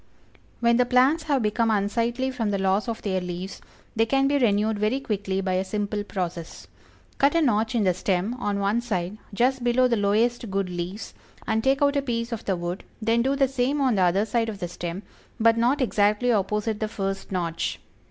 When 0.61 0.77
the 0.77 0.85
plants 0.87 1.25
have 1.25 1.43
become 1.43 1.69
unsightly 1.69 2.31
from 2.31 2.49
the 2.49 2.57
loss 2.57 2.87
of 2.87 3.03
their 3.03 3.21
leaves, 3.21 3.61
they 3.95 4.07
can 4.07 4.27
be 4.27 4.39
renewed 4.39 4.79
very 4.79 4.99
quickly 4.99 5.41
by 5.41 5.53
a 5.53 5.63
simple 5.63 6.03
process. 6.03 6.65
Cut 7.19 7.35
a 7.35 7.41
notch 7.43 7.75
in 7.75 7.83
the 7.83 7.93
stem, 7.93 8.33
on 8.39 8.57
one 8.59 8.81
side, 8.81 9.19
just 9.31 9.63
below 9.63 9.87
the 9.87 9.97
lowest 9.97 10.49
good 10.49 10.69
leaves, 10.71 11.13
and 11.45 11.63
take 11.63 11.83
out 11.83 11.95
a 11.95 12.01
piece 12.01 12.31
of 12.31 12.43
the 12.45 12.55
wood, 12.55 12.83
then 12.99 13.21
do 13.21 13.35
the 13.35 13.47
same 13.47 13.79
on 13.79 13.93
the 13.93 14.01
other 14.01 14.25
side 14.25 14.49
of 14.49 14.57
the 14.57 14.67
stem, 14.67 15.03
but 15.39 15.55
not 15.55 15.81
exactly 15.81 16.31
opposite 16.31 16.79
the 16.79 16.87
first 16.87 17.31
notch. 17.31 17.79